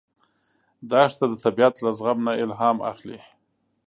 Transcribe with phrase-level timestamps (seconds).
[0.89, 3.19] دښته د طبیعت له زغم نه الهام اخلي.